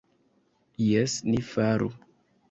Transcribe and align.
Jes, 0.85 1.17
ni 1.33 1.43
faru. 1.49 1.91